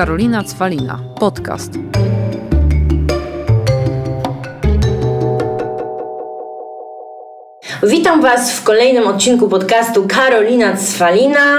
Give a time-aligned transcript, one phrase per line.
[0.00, 0.98] Karolina Cwalina.
[1.18, 1.72] Podcast.
[7.82, 11.58] Witam Was w kolejnym odcinku podcastu Karolina Cwalina.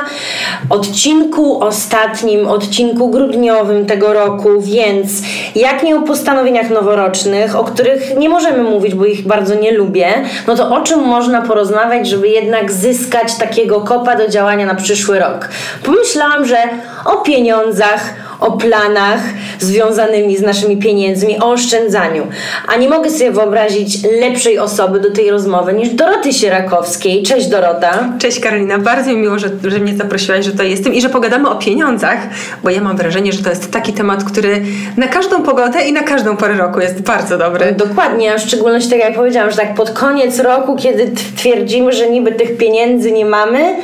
[0.70, 5.12] Odcinku ostatnim, odcinku grudniowym tego roku, więc
[5.56, 10.14] jak nie o postanowieniach noworocznych, o których nie możemy mówić, bo ich bardzo nie lubię,
[10.48, 15.20] no to o czym można porozmawiać, żeby jednak zyskać takiego kopa do działania na przyszły
[15.20, 15.50] rok?
[15.86, 16.58] Pomyślałam, że
[17.06, 19.20] o pieniądzach, o planach
[19.60, 22.28] związanymi z naszymi pieniędzmi, o oszczędzaniu.
[22.68, 27.24] A nie mogę sobie wyobrazić lepszej osoby do tej rozmowy niż Doroty Sierakowskiej.
[27.24, 28.10] Cześć Dorota.
[28.20, 31.50] Cześć Karolina, bardzo mi miło, że, że mnie zaprosiłaś, że tutaj jestem i że pogadamy
[31.50, 32.18] o pieniądzach,
[32.64, 34.62] bo ja mam wrażenie, że to jest taki temat, który
[34.98, 37.76] na każdą pogodę i na każdą porę roku jest bardzo dobry.
[37.78, 42.10] Dokładnie, a w szczególności tak jak powiedziałam, że tak pod koniec roku, kiedy twierdzimy, że
[42.10, 43.76] niby tych pieniędzy nie mamy,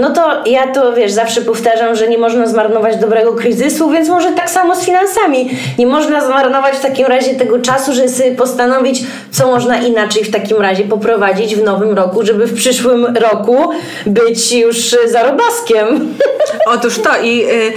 [0.00, 4.32] no to ja to wiesz, zawsze powtarzam, że nie można zmarnować dobrego kryzysu, więc może
[4.32, 5.50] tak samo z finansami.
[5.78, 10.30] Nie można zmarnować w takim razie tego czasu, żeby sobie postanowić, co można inaczej w
[10.30, 13.70] takim razie poprowadzić w nowym roku, żeby w przyszłym roku
[14.06, 15.86] być już zarobaskiem.
[16.66, 17.72] Otóż to i y,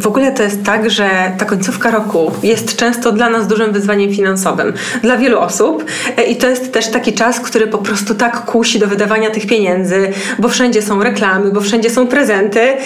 [0.00, 4.14] w ogóle to jest tak, że ta końcówka roku jest często dla nas dużym wyzwaniem
[4.14, 4.72] finansowym.
[5.02, 5.84] Dla wielu osób
[6.18, 9.46] y, i to jest też taki czas, który po prostu tak kusi do wydawania tych
[9.46, 12.76] pieniędzy, bo wszędzie są reklamy, bo wszędzie są prezenty y,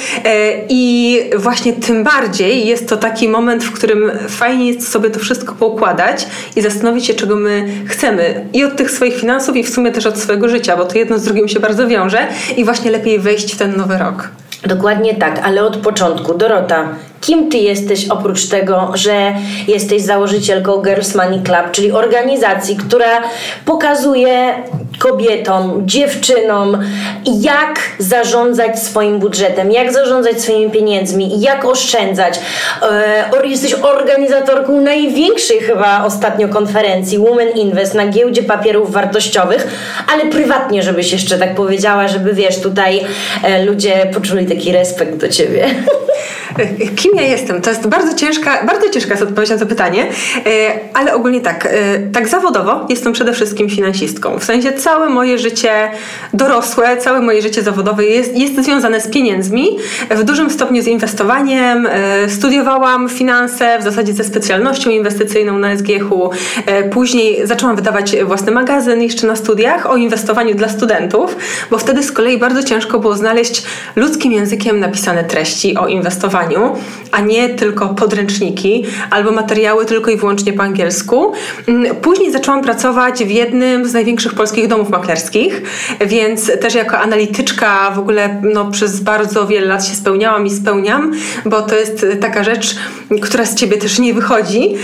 [0.68, 5.54] i właśnie tym bardziej jest to taki moment, w którym fajnie jest sobie to wszystko
[5.54, 6.26] poukładać
[6.56, 8.46] i zastanowić się, czego my chcemy.
[8.52, 11.18] I od tych swoich finansów, i w sumie też od swojego życia, bo to jedno
[11.18, 12.18] z drugim się bardzo wiąże
[12.56, 14.28] i właśnie lepiej wejść w ten nowy rok.
[14.66, 16.34] Dokładnie tak, ale od początku.
[16.34, 16.88] Dorota,
[17.20, 19.32] kim ty jesteś oprócz tego, że
[19.68, 23.22] jesteś założycielką Girls Money Club, czyli organizacji, która
[23.64, 24.54] pokazuje
[24.98, 26.78] kobietom, dziewczynom,
[27.26, 32.40] jak zarządzać swoim budżetem, jak zarządzać swoimi pieniędzmi, jak oszczędzać.
[32.82, 39.66] E, jesteś organizatorką największej chyba ostatnio konferencji Women Invest na giełdzie papierów wartościowych,
[40.12, 43.00] ale prywatnie, żebyś jeszcze tak powiedziała, żeby wiesz, tutaj
[43.42, 45.66] e, ludzie poczuli taki respekt do ciebie.
[47.02, 47.62] Kim ja jestem?
[47.62, 50.06] To jest bardzo ciężka, bardzo ciężka jest odpowiedź na to pytanie,
[50.46, 51.68] e, ale ogólnie tak,
[52.12, 54.38] tak zawodowo jestem przede wszystkim finansistką.
[54.38, 55.90] W sensie całe moje życie
[56.34, 59.78] dorosłe, całe moje życie zawodowe jest, jest związane z pieniędzmi,
[60.10, 61.86] w dużym stopniu z inwestowaniem.
[61.90, 66.30] E, studiowałam finanse, w zasadzie ze specjalnością inwestycyjną na SGH-u.
[66.66, 71.36] E, później zaczęłam wydawać własny magazyn jeszcze na studiach o inwestowaniu dla studentów,
[71.70, 73.62] bo wtedy z kolei bardzo ciężko było znaleźć
[73.96, 76.76] ludzkim językiem napisane treści o inwestowaniu,
[77.10, 81.32] a nie tylko podręczniki albo materiały tylko i wyłącznie po angielsku.
[81.66, 85.62] Mm, później zaczęłam pracować w jednym z największych polskich domów maklerskich,
[86.06, 91.12] więc też jako analityczka w ogóle no, przez bardzo wiele lat się spełniałam i spełniam,
[91.44, 92.76] bo to jest taka rzecz,
[93.22, 94.74] która z ciebie też nie wychodzi.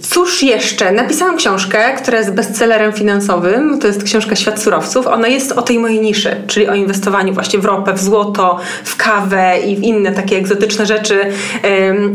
[0.00, 0.92] Cóż jeszcze?
[0.92, 3.78] Napisałam książkę, która jest bestsellerem finansowym.
[3.78, 5.06] To jest książka Świat Surowców.
[5.06, 8.96] Ona jest o tej mojej niszy, czyli o inwestowaniu właśnie w ropę, w złoto, w
[8.96, 11.20] kawę i w inne takie egzotyczne rzeczy,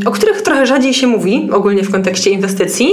[0.06, 2.92] o których trochę rzadziej się mówi ogólnie w kontekście inwestycji.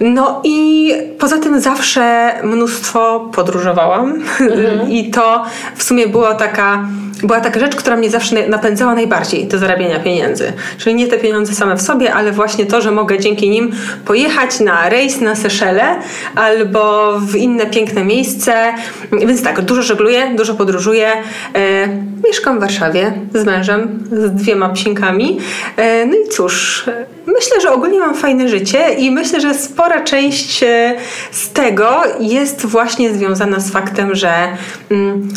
[0.00, 4.90] No i poza tym zawsze mnóstwo podróżowałam mhm.
[4.98, 5.44] i to
[5.76, 6.88] w sumie była taka
[7.22, 10.52] była taka rzecz, która mnie zawsze napędzała najbardziej do zarabiania pieniędzy.
[10.78, 13.72] Czyli nie te pieniądze same w sobie, ale właśnie to, że mogę dzięki nim
[14.04, 15.96] pojechać na rejs na Seszele
[16.34, 18.54] albo w inne piękne miejsce.
[19.26, 21.08] Więc tak, dużo żegluję, dużo podróżuję.
[21.54, 21.88] E,
[22.26, 25.38] mieszkam w Warszawie z mężem, z dwiema psinkami.
[25.76, 26.84] E, no i cóż,
[27.26, 30.94] myślę, że ogólnie mam fajne życie i myślę, że spora część e,
[31.30, 34.32] z tego jest właśnie związana z faktem, że
[34.90, 35.28] mm,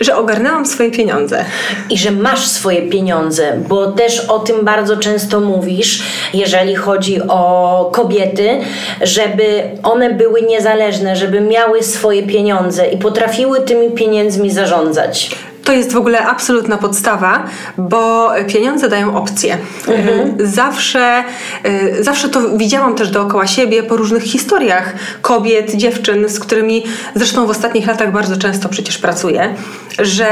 [0.00, 1.44] że ogarnęłam swoje pieniądze.
[1.90, 6.02] I że masz swoje pieniądze, bo też o tym bardzo często mówisz,
[6.34, 8.60] jeżeli chodzi o kobiety,
[9.00, 15.30] żeby one były niezależne, żeby miały swoje pieniądze i potrafiły tymi pieniędzmi zarządzać.
[15.66, 17.44] To jest w ogóle absolutna podstawa,
[17.78, 19.58] bo pieniądze dają opcje.
[19.88, 20.36] Mhm.
[20.46, 21.24] Zawsze,
[21.66, 26.84] y, zawsze to widziałam też dookoła siebie po różnych historiach kobiet, dziewczyn, z którymi
[27.14, 29.54] zresztą w ostatnich latach bardzo często przecież pracuję,
[29.98, 30.28] że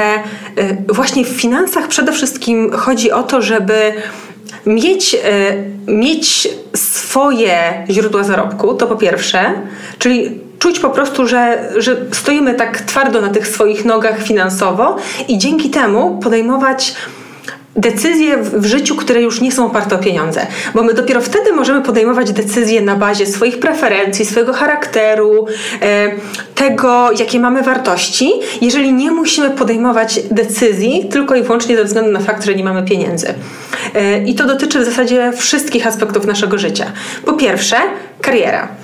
[0.59, 3.93] y, właśnie w finansach przede wszystkim chodzi o to, żeby
[4.67, 9.53] mieć, y, mieć swoje źródła zarobku, to po pierwsze,
[9.99, 14.97] czyli czuć po prostu, że, że stoimy tak twardo na tych swoich nogach finansowo
[15.29, 16.95] i dzięki temu podejmować
[17.77, 21.83] decyzje w życiu, które już nie są oparte o pieniądze, bo my dopiero wtedy możemy
[21.83, 25.47] podejmować decyzje na bazie swoich preferencji, swojego charakteru,
[25.83, 26.11] e,
[26.55, 32.21] tego, jakie mamy wartości, jeżeli nie musimy podejmować decyzji tylko i wyłącznie ze względu na
[32.21, 33.35] fakt, że nie mamy pieniędzy.
[33.95, 36.87] E, I to dotyczy w zasadzie wszystkich aspektów naszego życia.
[37.25, 37.77] Po pierwsze,
[38.21, 38.84] kariera.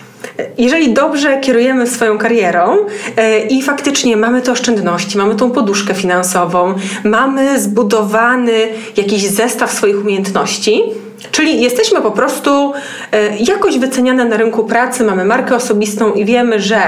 [0.59, 2.77] Jeżeli dobrze kierujemy swoją karierą
[3.17, 6.75] e, i faktycznie mamy te oszczędności, mamy tą poduszkę finansową,
[7.05, 10.83] mamy zbudowany jakiś zestaw swoich umiejętności,
[11.31, 12.73] Czyli jesteśmy po prostu
[13.13, 16.81] e, jakoś wyceniane na rynku pracy, mamy markę osobistą i wiemy, że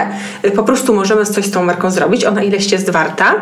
[0.42, 3.34] e, po prostu możemy coś z tą marką zrobić, ona ileś jest warta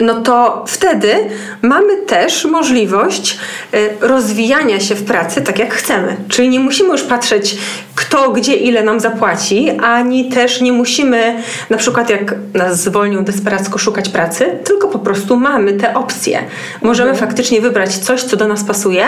[0.00, 1.14] no to wtedy
[1.62, 3.38] mamy też możliwość
[3.74, 6.16] y, rozwijania się w pracy tak jak chcemy.
[6.28, 7.56] Czyli nie musimy już patrzeć,
[7.94, 13.78] kto gdzie ile nam zapłaci, ani też nie musimy, na przykład jak nas zwolnią desperacko
[13.78, 16.42] szukać pracy, tylko po prostu mamy te opcje.
[16.82, 17.28] Możemy mhm.
[17.28, 19.04] faktycznie wybrać coś, co do nas pasuje.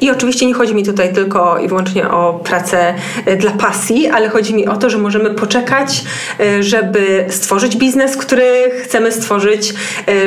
[0.00, 2.94] I oczywiście nie chodzi mi tutaj tylko i wyłącznie o pracę
[3.28, 6.04] y, dla pasji, ale chodzi mi o to, że możemy poczekać,
[6.40, 9.74] y, żeby stworzyć biznes, który chcemy stworzyć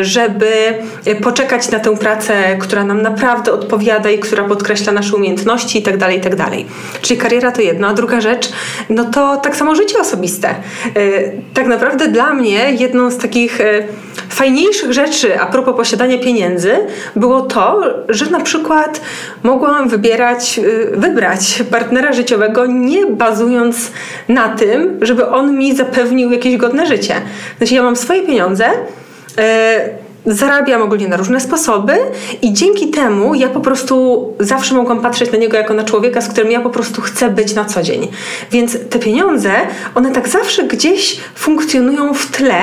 [0.01, 0.73] żeby
[1.23, 6.13] poczekać na tę pracę, która nam naprawdę odpowiada i która podkreśla nasze umiejętności itd., tak
[6.13, 6.35] itd.
[6.37, 8.49] Tak Czyli kariera to jedno, a druga rzecz,
[8.89, 10.49] no to tak samo życie osobiste.
[10.49, 10.55] E,
[11.53, 13.83] tak naprawdę dla mnie jedną z takich e,
[14.29, 16.71] fajniejszych rzeczy a propos posiadania pieniędzy
[17.15, 19.01] było to, że na przykład
[19.43, 23.91] mogłam wybierać, e, wybrać partnera życiowego nie bazując
[24.27, 27.15] na tym, żeby on mi zapewnił jakieś godne życie.
[27.57, 28.65] Znaczy ja mam swoje pieniądze,
[30.25, 31.93] zarabiam ogólnie na różne sposoby
[32.41, 36.27] i dzięki temu ja po prostu zawsze mogłam patrzeć na niego jako na człowieka, z
[36.27, 38.07] którym ja po prostu chcę być na co dzień.
[38.51, 39.51] Więc te pieniądze,
[39.95, 42.61] one tak zawsze gdzieś funkcjonują w tle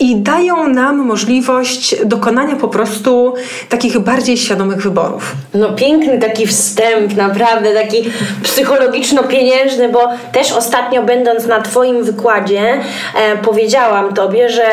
[0.00, 3.34] i dają nam możliwość dokonania po prostu
[3.68, 5.32] takich bardziej świadomych wyborów.
[5.54, 8.10] No piękny taki wstęp, naprawdę taki
[8.42, 12.80] psychologiczno-pieniężny, bo też ostatnio będąc na Twoim wykładzie
[13.14, 14.66] e, powiedziałam Tobie, że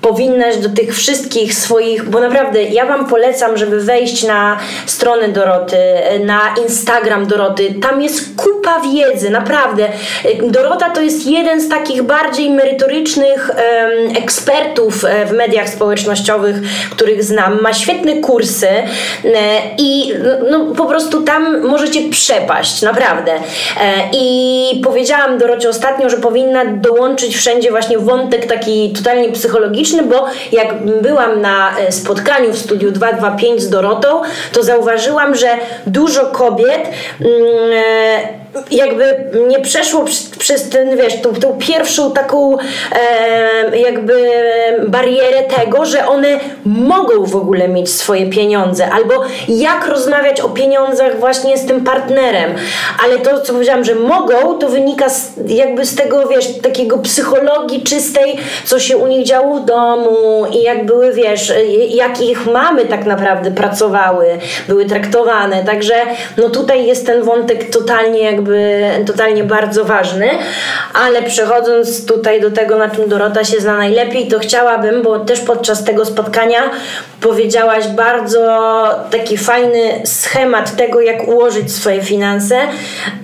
[0.00, 5.78] powinnaś do tych wszystkich swoich, bo naprawdę ja Wam polecam, żeby wejść na stronę Doroty,
[6.24, 9.88] na Instagram Doroty, tam jest kupa wiedzy, naprawdę.
[10.42, 14.67] Dorota to jest jeden z takich bardziej merytorycznych um, ekspertów,
[15.04, 16.56] e, w mediach społecznościowych,
[16.90, 18.84] których znam, ma świetne kursy e,
[19.78, 20.12] i
[20.50, 23.32] no, po prostu tam możecie przepaść, naprawdę.
[23.32, 23.40] E,
[24.12, 30.86] I powiedziałam Dorocie ostatnio, że powinna dołączyć wszędzie właśnie wątek taki totalnie psychologiczny, bo jak
[31.02, 34.22] byłam na spotkaniu w studiu 225 z Dorotą,
[34.52, 35.48] to zauważyłam, że
[35.86, 40.04] dużo kobiet mm, jakby nie przeszło
[40.38, 44.30] przez ten, wiesz, tą, tą pierwszą taką e, jakby
[44.88, 49.14] barierę tego, że one mogą w ogóle mieć swoje pieniądze, albo
[49.48, 52.54] jak rozmawiać o pieniądzach właśnie z tym partnerem.
[53.04, 57.82] Ale to, co powiedziałam, że mogą, to wynika z, jakby z tego, wiesz, takiego psychologii
[57.82, 61.52] czystej, co się u nich działo w domu i jak były, wiesz,
[61.88, 64.26] jak ich mamy tak naprawdę pracowały,
[64.68, 65.64] były traktowane.
[65.64, 65.94] Także
[66.36, 70.28] no tutaj jest ten wątek totalnie jakby jakby totalnie bardzo ważny,
[70.94, 75.40] ale przechodząc tutaj do tego, na czym Dorota się zna najlepiej, to chciałabym, bo też
[75.40, 76.58] podczas tego spotkania
[77.20, 78.58] powiedziałaś bardzo
[79.10, 82.58] taki fajny schemat tego, jak ułożyć swoje finanse.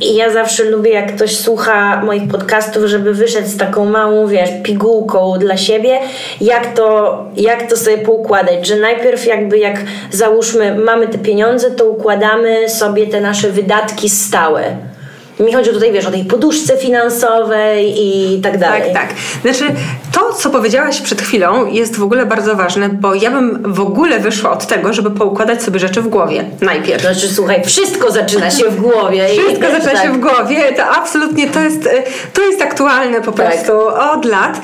[0.00, 4.50] I ja zawsze lubię, jak ktoś słucha moich podcastów, żeby wyszedł z taką małą, wiesz,
[4.62, 5.98] pigułką dla siebie,
[6.40, 9.76] jak to, jak to sobie poukładać, że najpierw jakby jak
[10.10, 14.93] załóżmy mamy te pieniądze, to układamy sobie te nasze wydatki stałe
[15.40, 18.92] mi chodzi tutaj, wiesz, o tej poduszce finansowej i tak dalej.
[18.92, 19.18] Tak, tak.
[19.42, 19.74] Znaczy,
[20.14, 24.20] to, co powiedziałaś przed chwilą, jest w ogóle bardzo ważne, bo ja bym w ogóle
[24.20, 27.02] wyszła od tego, żeby poukładać sobie rzeczy w głowie najpierw.
[27.02, 29.28] Znaczy, słuchaj, wszystko zaczyna się w głowie.
[29.28, 30.02] Wszystko zaczyna tak.
[30.02, 30.72] się w głowie.
[30.76, 31.88] To absolutnie, to jest,
[32.32, 33.46] to jest aktualne po tak.
[33.46, 33.72] prostu
[34.12, 34.60] od lat.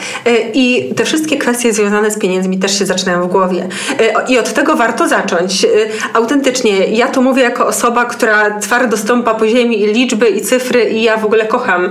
[0.54, 3.68] I te wszystkie kwestie związane z pieniędzmi też się zaczynają w głowie.
[4.28, 5.66] I od tego warto zacząć.
[6.14, 10.90] Autentycznie, ja to mówię jako osoba, która twardo stąpa po ziemi i liczby i cyfry
[10.90, 11.90] i ja w ogóle kocham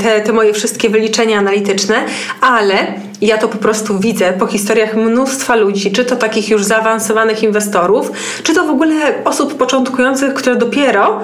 [0.00, 1.96] te, te moje wszystkie wyliczenia analityczne,
[2.40, 2.77] ale
[3.20, 8.12] ja to po prostu widzę po historiach mnóstwa ludzi, czy to takich już zaawansowanych inwestorów,
[8.42, 8.94] czy to w ogóle
[9.24, 11.20] osób początkujących, które dopiero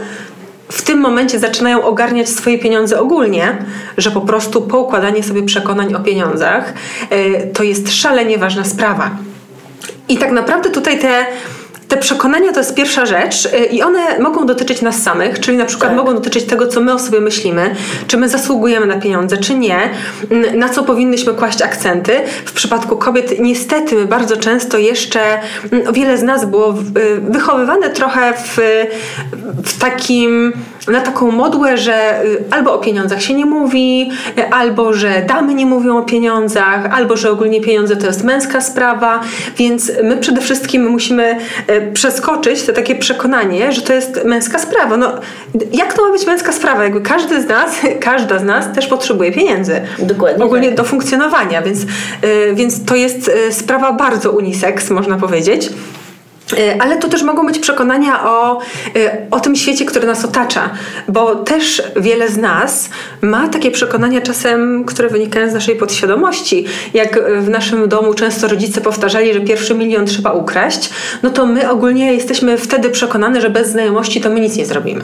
[0.68, 3.58] w tym momencie zaczynają ogarniać swoje pieniądze ogólnie,
[3.98, 6.72] że po prostu poukładanie sobie przekonań o pieniądzach
[7.10, 9.10] e, to jest szalenie ważna sprawa.
[10.08, 11.26] I tak naprawdę tutaj te
[11.94, 15.64] te przekonania to jest pierwsza rzecz y, i one mogą dotyczyć nas samych, czyli na
[15.64, 15.96] przykład Tak.
[15.96, 17.74] mogą dotyczyć tego, co my o sobie myślimy,
[18.06, 19.78] czy my zasługujemy na pieniądze, czy nie,
[20.54, 22.12] na co powinnyśmy kłaść akcenty.
[22.44, 25.20] W przypadku kobiet niestety my bardzo często jeszcze,
[25.92, 28.58] wiele z nas było y, wychowywane trochę w,
[29.64, 30.52] w takim,
[30.88, 34.10] na taką modłę, że y, albo o pieniądzach się nie mówi,
[34.50, 39.20] albo że damy nie mówią o pieniądzach, albo że ogólnie pieniądze to jest męska sprawa,
[39.56, 41.38] więc my przede wszystkim musimy
[41.92, 44.96] przeskoczyć to takie przekonanie, że to jest męska sprawa.
[44.96, 45.12] No,
[45.72, 46.84] jak to ma być męska sprawa?
[46.84, 49.80] Jakby każdy z nas, każda z nas też potrzebuje pieniędzy.
[49.98, 50.76] Dokładnie Ogólnie tak.
[50.76, 51.86] do funkcjonowania, więc, y,
[52.54, 55.70] więc to jest y, sprawa bardzo unisex, można powiedzieć.
[56.52, 58.60] Y, Ale to też mogą być przekonania o,
[58.96, 60.70] y, o tym świecie, który nas otacza,
[61.08, 62.90] bo też wiele z nas
[63.22, 66.66] ma takie przekonania czasem, które wynikają z naszej podświadomości.
[66.94, 70.90] Jak w naszym domu często rodzice powtarzali, że pierwszy milion trzeba ukraść,
[71.22, 75.02] no to my ogólnie jesteśmy wtedy przekonane, że bez znajomości to my nic nie zrobimy.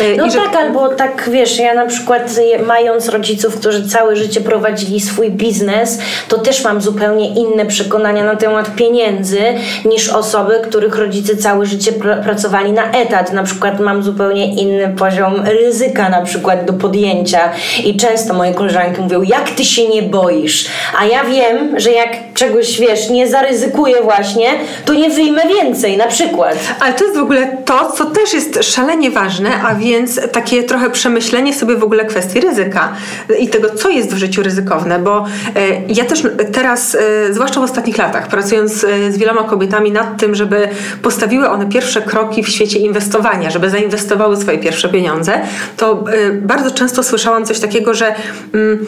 [0.00, 2.30] Y, No że- tak, albo tak wiesz, ja na przykład
[2.66, 5.98] mając rodziców, którzy całe życie prowadzili swój biznes,
[6.28, 9.40] to też mam zupełnie inne przekonania na temat pieniędzy
[9.84, 13.32] niż osoby, których rodzice całe życie pr- pracowali na etat.
[13.32, 17.40] Na przykład mam zupełnie inny poziom ryzyka na przykład do podjęcia
[17.84, 20.66] i często moje koleżanki mówią, jak ty się nie boisz?
[21.00, 24.46] A ja wiem, że jak czegoś, wiesz, nie zaryzykuję właśnie,
[24.84, 26.56] to nie wyjmę więcej, na przykład.
[26.80, 30.90] Ale to jest w ogóle to, co też jest szalenie ważne, a więc takie trochę
[30.90, 32.92] przemyślenie sobie w ogóle kwestii ryzyka
[33.38, 35.24] i tego, co jest w życiu ryzykowne, bo
[35.56, 40.20] e, ja też teraz, e, zwłaszcza w ostatnich latach, pracując e, z wieloma kobietami nad
[40.20, 40.68] tym, żeby
[41.02, 45.40] postawiły one pierwsze kroki w świecie inwestowania, żeby zainwestowały swoje pierwsze pieniądze,
[45.76, 48.14] to bardzo często słyszałam coś takiego, że
[48.54, 48.86] mm,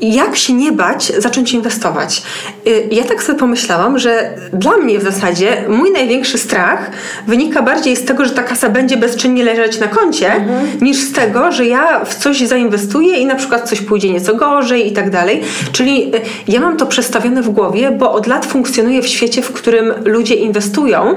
[0.00, 2.22] jak się nie bać zacząć inwestować?
[2.66, 6.90] Y, Ja tak sobie pomyślałam, że dla mnie w zasadzie mój największy strach
[7.26, 10.44] wynika bardziej z tego, że ta kasa będzie bezczynnie leżeć na koncie,
[10.80, 14.88] niż z tego, że ja w coś zainwestuję i na przykład coś pójdzie nieco gorzej
[14.88, 15.42] i tak dalej.
[15.72, 19.52] Czyli y, ja mam to przestawione w głowie, bo od lat funkcjonuję w świecie, w
[19.52, 21.16] którym ludzie inwestują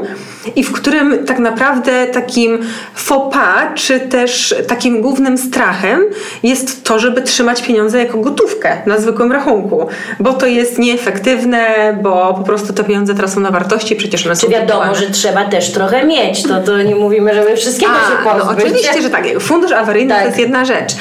[0.56, 2.60] i w którym tak naprawdę takim
[2.96, 6.02] faux pas, czy też takim głównym strachem
[6.44, 9.88] jest to, żeby trzymać pieniądze jako gotówkę na zwykłym rachunku,
[10.20, 11.66] bo to jest nieefektywne,
[12.04, 14.96] bo po prostu te pieniądze tracą na wartości, przecież one Czy są wiadomo, kupowane.
[15.06, 18.66] że trzeba też trochę mieć, to, to nie mówimy, żeby wszystkiego się A, no pozbyć.
[18.66, 19.40] oczywiście, że tak.
[19.40, 20.20] Fundusz awaryjny Tak.
[20.22, 20.94] to jest jedna rzecz,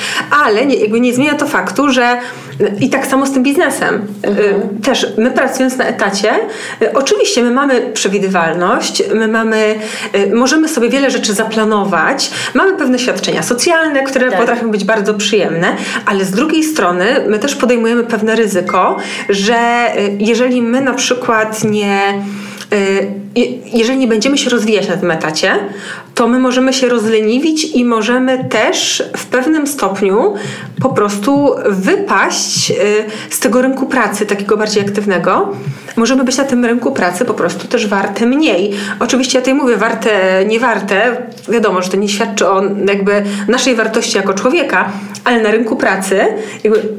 [0.45, 2.19] ale nie, jakby nie zmienia to faktu, że
[2.81, 4.07] i tak samo z tym biznesem.
[4.27, 6.31] Y, Też my pracując na etacie,
[6.83, 9.75] y, oczywiście my mamy przewidywalność, my mamy,
[10.15, 14.41] y, możemy sobie wiele rzeczy zaplanować, mamy pewne świadczenia socjalne, które Tak.
[14.41, 18.97] potrafią być bardzo przyjemne, ale z drugiej strony my też podejmujemy pewne ryzyko,
[19.29, 22.23] że y, jeżeli my na przykład nie
[22.73, 23.11] Y,
[23.73, 25.55] jeżeli nie będziemy się rozwijać na tym etacie,
[26.15, 30.35] to my możemy się rozleniwić i możemy też w pewnym stopniu
[30.81, 32.75] po prostu wypaść y,
[33.31, 35.53] z tego rynku pracy, takiego bardziej aktywnego.
[35.97, 38.73] Możemy być na tym rynku pracy po prostu też warte mniej.
[39.01, 40.11] Oczywiście ja tutaj mówię warte,
[40.47, 41.17] nie warte.
[41.49, 44.93] Wiadomo, że to nie świadczy o jakby naszej wartości jako człowieka,
[45.25, 46.21] ale na rynku pracy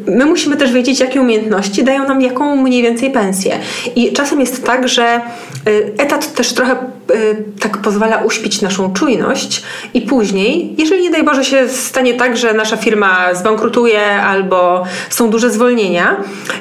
[0.07, 3.59] my musimy też wiedzieć, jakie umiejętności dają nam jaką mniej więcej pensję.
[3.95, 5.21] I czasem jest tak, że
[5.67, 6.73] y, etat też trochę
[7.11, 12.37] y, tak pozwala uśpić naszą czujność i później, jeżeli nie daj Boże się stanie tak,
[12.37, 16.17] że nasza firma zbankrutuje albo są duże zwolnienia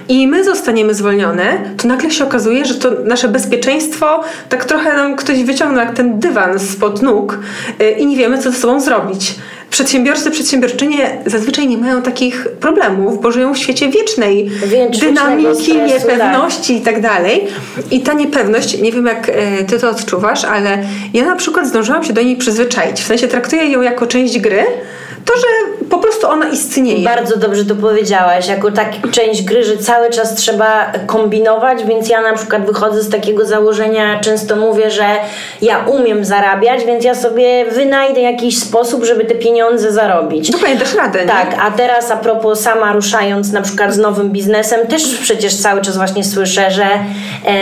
[0.08, 5.16] i my zostaniemy zwolnione, to nagle się okazuje, że to nasze bezpieczeństwo tak trochę nam
[5.16, 7.38] ktoś wyciągnął jak ten dywan spod nóg
[7.80, 9.34] y, i nie wiemy, co ze sobą zrobić.
[9.70, 14.50] Przedsiębiorcy, przedsiębiorczynie zazwyczaj nie mają takich problemów, bo żyją w świecie wiecznej
[15.00, 17.46] dynamiki, stresu, niepewności i tak dalej.
[17.90, 20.78] I ta niepewność, nie wiem jak e, ty to odczuwasz, ale
[21.14, 23.00] ja na przykład zdążyłam się do niej przyzwyczaić.
[23.00, 24.64] W sensie traktuję ją jako część gry,
[25.24, 27.04] to, że po prostu ona istnieje.
[27.04, 32.22] Bardzo dobrze to powiedziałaś, jako tak część gry, że cały czas trzeba kombinować, więc ja
[32.22, 35.06] na przykład wychodzę z takiego założenia, często mówię, że
[35.62, 40.50] ja umiem zarabiać, więc ja sobie wynajdę jakiś sposób, żeby te pieniądze zarobić.
[40.50, 41.26] Dokładnie, dasz radę, nie?
[41.26, 45.80] Tak, a teraz a propos sama ruszając na przykład z nowym biznesem, też przecież cały
[45.80, 47.58] czas właśnie słyszę, że e,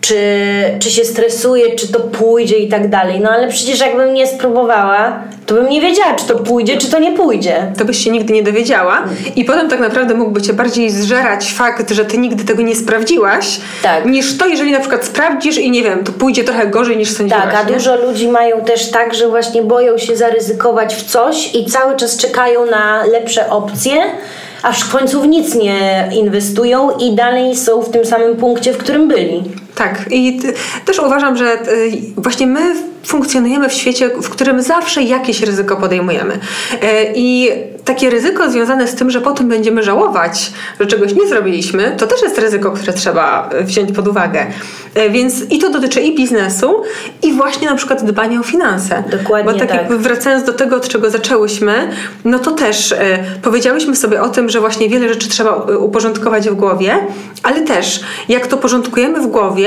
[0.00, 0.16] czy,
[0.78, 3.20] czy się stresuję, czy to pójdzie i tak dalej.
[3.20, 6.98] No ale przecież jakbym nie spróbowała, to bym nie wiedziała, czy to pójdzie, czy to
[6.98, 7.72] nie pójdzie.
[7.78, 9.02] To byś się nigdy nie dowiedziała
[9.36, 13.60] i potem tak naprawdę mógłby cię bardziej zżerać fakt, że ty nigdy tego nie sprawdziłaś,
[13.82, 14.04] Tak.
[14.06, 17.42] niż to, jeżeli na przykład sprawdzisz i nie wiem, to pójdzie trochę gorzej niż sądziłaś.
[17.44, 17.74] Tak, a nie?
[17.74, 22.16] dużo ludzi mają też tak, że właśnie boją się zaryzykować w coś i cały czas
[22.16, 24.02] czekają na lepsze opcje,
[24.62, 28.78] aż w końcu w nic nie inwestują i dalej są w tym samym punkcie, w
[28.78, 29.42] którym byli.
[29.76, 30.04] Tak.
[30.10, 30.40] I
[30.84, 31.58] też uważam, że
[32.16, 32.74] właśnie my
[33.06, 36.38] funkcjonujemy w świecie, w którym zawsze jakieś ryzyko podejmujemy.
[36.82, 37.50] E, I
[37.84, 42.22] takie ryzyko związane z tym, że potem będziemy żałować, że czegoś nie zrobiliśmy, to też
[42.22, 44.46] jest ryzyko, które trzeba wziąć pod uwagę.
[44.94, 46.82] E, więc i to dotyczy i biznesu,
[47.22, 49.02] i właśnie na przykład dbania o finanse.
[49.10, 49.78] Dokładnie Bo tak, tak.
[49.78, 51.90] jakby wracając do tego, od czego zaczęłyśmy,
[52.24, 52.98] no to też e,
[53.42, 56.96] powiedziałyśmy sobie o tym, że właśnie wiele rzeczy trzeba uporządkować w głowie,
[57.42, 59.65] ale też jak to porządkujemy w głowie,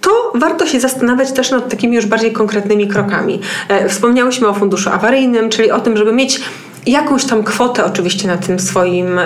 [0.00, 3.40] to warto się zastanawiać też nad takimi już bardziej konkretnymi krokami.
[3.68, 6.40] E, wspomniałyśmy o funduszu awaryjnym, czyli o tym, żeby mieć
[6.86, 9.24] jakąś tam kwotę oczywiście na tym swoim y,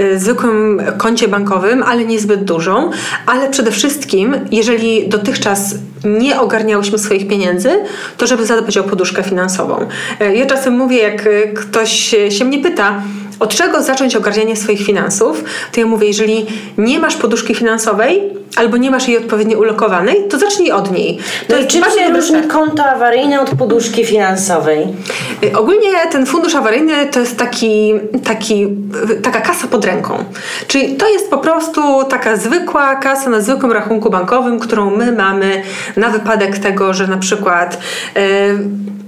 [0.00, 2.90] y, zwykłym koncie bankowym, ale niezbyt dużą,
[3.26, 7.70] ale przede wszystkim, jeżeli dotychczas nie ogarniałyśmy swoich pieniędzy,
[8.16, 9.86] to żeby zadbać o poduszkę finansową.
[10.34, 13.02] Ja czasem mówię, jak ktoś się mnie pyta,
[13.40, 16.46] od czego zacząć ogarnianie swoich finansów, to ja mówię, jeżeli
[16.78, 21.18] nie masz poduszki finansowej albo nie masz jej odpowiednio ulokowanej, to zacznij od niej.
[21.48, 24.86] To no i czym się różni konto awaryjne od poduszki finansowej?
[25.44, 28.66] Y, ogólnie ten fundusz awaryjny to jest taki, taki,
[29.22, 30.24] taka kasa pod ręką.
[30.66, 35.62] Czyli to jest po prostu taka zwykła kasa na zwykłym rachunku bankowym, którą my mamy
[35.96, 37.78] na wypadek tego, że na przykład
[38.16, 38.22] yy,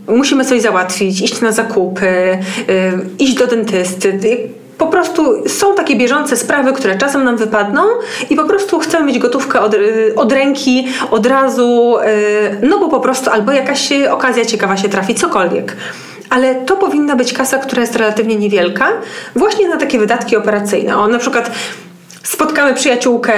[0.08, 2.75] musimy coś załatwić, iść na zakupy, yy,
[3.18, 4.48] iść do dentysty.
[4.78, 7.82] Po prostu są takie bieżące sprawy, które czasem nam wypadną
[8.30, 11.96] i po prostu chcemy mieć gotówkę od, y, od ręki, od razu,
[12.62, 15.76] no bo po prostu albo jakaś okazja ciekawa się trafi, cokolwiek
[16.30, 18.88] ale to powinna być kasa, która jest relatywnie niewielka,
[19.36, 20.98] właśnie na takie wydatki operacyjne.
[20.98, 21.50] O, na przykład
[22.26, 23.35] spotkamy przyjaciółkę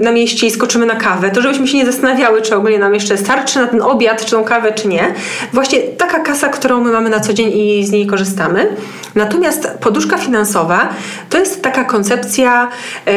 [0.00, 3.16] na mieście i skoczymy na kawę, to żebyśmy się nie zastanawiały, czy ogólnie nam jeszcze
[3.16, 5.14] starczy na ten obiad, czy tą kawę, czy nie.
[5.52, 8.68] Właśnie taka kasa, którą my mamy na co dzień i z niej korzystamy.
[9.14, 10.88] Natomiast poduszka finansowa
[11.30, 12.68] to jest taka koncepcja
[13.08, 13.10] y,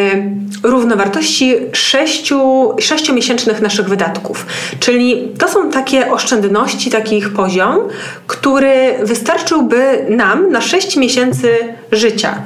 [0.64, 4.46] równowartości sześciu, sześciomiesięcznych naszych wydatków.
[4.80, 7.78] Czyli to są takie oszczędności, taki ich poziom,
[8.28, 11.58] który wystarczyłby nam na sześć miesięcy
[11.92, 12.42] życia.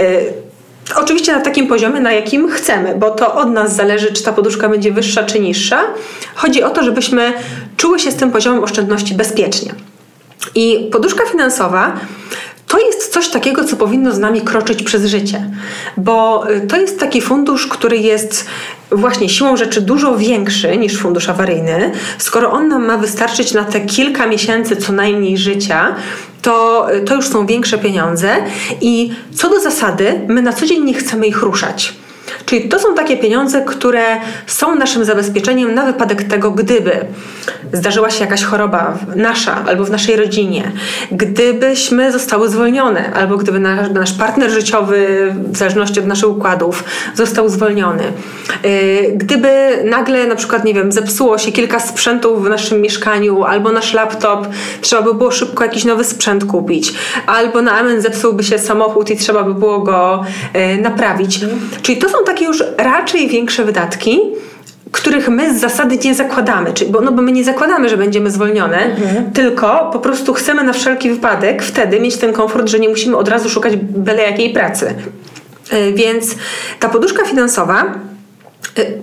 [0.00, 0.45] Y,
[0.94, 4.68] Oczywiście na takim poziomie, na jakim chcemy, bo to od nas zależy, czy ta poduszka
[4.68, 5.80] będzie wyższa czy niższa.
[6.34, 7.32] Chodzi o to, żebyśmy
[7.76, 9.74] czuły się z tym poziomem oszczędności bezpiecznie.
[10.54, 12.00] I poduszka finansowa
[12.66, 15.50] to jest coś takiego, co powinno z nami kroczyć przez życie,
[15.96, 18.46] bo y, to jest taki fundusz, który jest
[18.90, 21.92] właśnie siłą rzeczy dużo większy niż fundusz awaryjny.
[22.18, 25.94] Skoro on nam ma wystarczyć na te kilka miesięcy co najmniej życia,
[26.46, 28.36] to, to już są większe pieniądze
[28.80, 31.94] i co do zasady, my na co dzień nie chcemy ich ruszać.
[32.46, 34.04] Czyli to są takie pieniądze, które
[34.46, 37.06] są naszym zabezpieczeniem na wypadek tego, gdyby
[37.72, 40.72] zdarzyła się jakaś choroba nasza albo w naszej rodzinie,
[41.12, 47.48] gdybyśmy zostały zwolnione, albo gdyby nasz, nasz partner życiowy, w zależności od naszych układów, został
[47.48, 48.02] zwolniony.
[48.64, 53.72] Y, gdyby nagle na przykład, nie wiem, zepsuło się kilka sprzętów w naszym mieszkaniu, albo
[53.72, 54.48] nasz laptop,
[54.80, 56.94] trzeba by było szybko jakiś nowy sprzęt kupić,
[57.26, 60.24] albo na amen zepsułby się samochód i trzeba by było go
[60.76, 61.40] y, naprawić.
[61.82, 64.20] Czyli to są takie już raczej większe wydatki,
[64.92, 68.30] których my z zasady nie zakładamy, czyli, bo, no bo my nie zakładamy, że będziemy
[68.30, 69.32] zwolnione, mhm.
[69.32, 73.28] tylko po prostu chcemy na wszelki wypadek wtedy mieć ten komfort, że nie musimy od
[73.28, 74.94] razu szukać byle jakiej pracy.
[75.72, 76.34] Y, więc
[76.80, 77.94] ta poduszka finansowa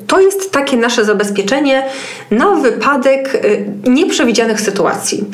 [0.07, 1.83] to jest takie nasze zabezpieczenie
[2.31, 5.25] na wypadek y, nieprzewidzianych sytuacji.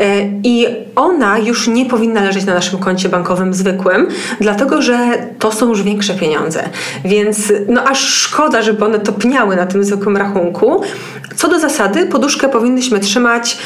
[0.00, 4.08] Y, I ona już nie powinna leżeć na naszym koncie bankowym zwykłym,
[4.40, 4.98] dlatego że
[5.38, 6.68] to są już większe pieniądze.
[7.04, 10.82] Więc no aż szkoda, żeby one topniały na tym zwykłym rachunku.
[11.36, 13.58] Co do zasady, poduszkę powinnyśmy trzymać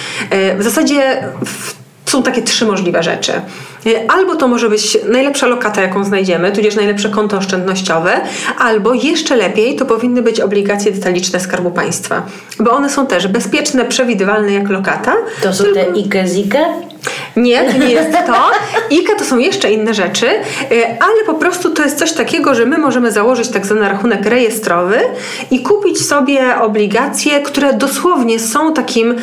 [0.58, 3.32] w zasadzie w są takie trzy możliwe rzeczy.
[4.08, 8.20] Albo to może być najlepsza lokata, jaką znajdziemy, tudzież najlepsze konto oszczędnościowe,
[8.58, 12.22] albo jeszcze lepiej to powinny być obligacje detaliczne Skarbu Państwa,
[12.60, 15.14] bo one są też bezpieczne, przewidywalne jak lokata.
[15.42, 16.58] To są te IKE-ZIKE?
[17.36, 18.50] Nie, to nie jest to.
[18.94, 22.66] IKE to są jeszcze inne rzeczy, y, ale po prostu to jest coś takiego, że
[22.66, 24.98] my możemy założyć tak zwany rachunek rejestrowy
[25.50, 29.14] i kupić sobie obligacje, które dosłownie są takim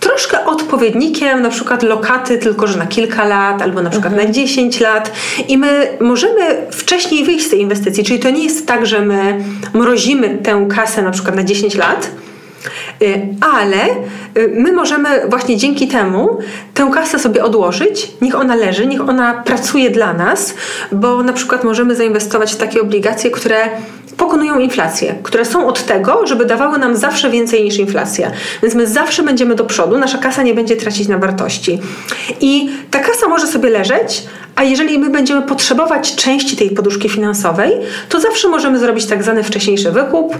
[0.00, 4.26] troszkę odpowiednikiem na przykład lokaty, tylko że na kilka lat albo na przykład mhm.
[4.26, 5.12] na 10 lat
[5.48, 9.44] i my możemy wcześniej wyjść z tej inwestycji, czyli to nie jest tak, że my
[9.74, 12.10] mrozimy tę kasę na przykład na 10 lat,
[13.40, 13.86] ale
[14.38, 16.38] y, my możemy właśnie dzięki temu
[16.74, 20.54] tę kasę sobie odłożyć, niech ona leży, niech ona pracuje dla nas,
[20.92, 23.56] bo na przykład możemy zainwestować w takie obligacje, które
[24.16, 28.30] pokonują inflację, które są od tego, żeby dawały nam zawsze więcej niż inflacja.
[28.62, 31.78] Więc my zawsze będziemy do przodu, nasza kasa nie będzie tracić na wartości.
[32.40, 34.22] I ta kasa może sobie leżeć,
[34.54, 37.72] a jeżeli my będziemy potrzebować części tej poduszki finansowej,
[38.08, 40.36] to zawsze możemy zrobić tak zwany wcześniejszy wykup,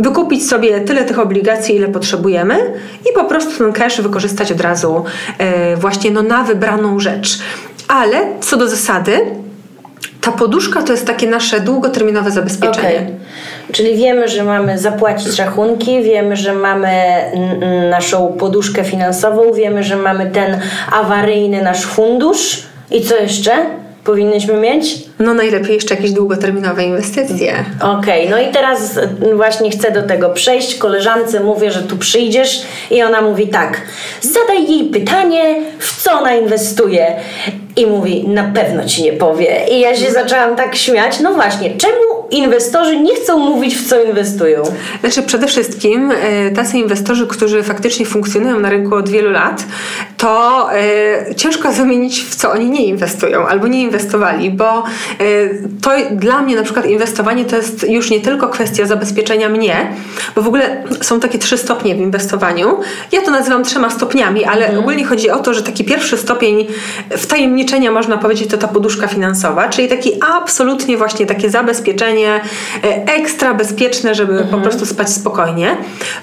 [0.00, 2.72] wykupić sobie tyle tych obligacji, ile potrzebujemy
[3.10, 5.04] i po prostu ten cash wykorzystać od razu
[5.38, 7.38] e, właśnie no, na wybraną rzecz.
[7.88, 9.20] Ale co do zasady,
[10.20, 12.88] ta poduszka to jest takie nasze długoterminowe zabezpieczenie.
[12.88, 13.06] Okay.
[13.72, 16.92] Czyli wiemy, że mamy zapłacić rachunki, wiemy, że mamy
[17.90, 20.60] naszą poduszkę finansową, wiemy, że mamy ten
[20.92, 22.62] awaryjny nasz fundusz.
[22.90, 23.52] I co jeszcze?
[24.04, 24.98] Powinnyśmy mieć?
[25.18, 27.64] No najlepiej jeszcze jakieś długoterminowe inwestycje.
[27.80, 28.98] Okej, okay, no i teraz
[29.36, 30.74] właśnie chcę do tego przejść.
[30.74, 33.80] Koleżance mówię, że tu przyjdziesz i ona mówi tak.
[34.20, 37.16] Zadaj jej pytanie, w co ona inwestuje.
[37.76, 39.66] I mówi, na pewno ci nie powie.
[39.70, 41.20] I ja się zaczęłam tak śmiać.
[41.20, 44.62] No właśnie, czemu inwestorzy nie chcą mówić, w co inwestują?
[45.00, 49.64] Znaczy, przede wszystkim e, tacy inwestorzy, którzy faktycznie funkcjonują na rynku od wielu lat,
[50.16, 54.84] to e, ciężko zamienić, w co oni nie inwestują albo nie inwestowali, bo e,
[55.82, 59.92] to dla mnie na przykład inwestowanie to jest już nie tylko kwestia zabezpieczenia mnie,
[60.36, 62.80] bo w ogóle są takie trzy stopnie w inwestowaniu.
[63.12, 64.78] Ja to nazywam trzema stopniami, ale mhm.
[64.78, 66.66] ogólnie chodzi o to, że taki pierwszy stopień
[67.16, 72.40] wtajemniczenia, można powiedzieć, to ta poduszka finansowa, czyli taki absolutnie właśnie takie zabezpieczenie
[72.84, 74.48] e, ekstra bezpieczne, żeby mhm.
[74.50, 75.76] po prostu spać spokojnie.